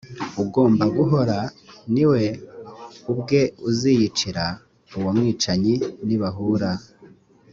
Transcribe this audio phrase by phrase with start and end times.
[0.43, 1.37] ugomba guhora,
[1.93, 2.23] ni we
[3.11, 4.45] ubwe uziyicira
[4.97, 5.75] uwo mwicanyi
[6.07, 6.71] nibahura.